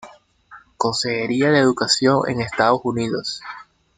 [0.77, 3.39] Consejería de Educación en Estados Unidos.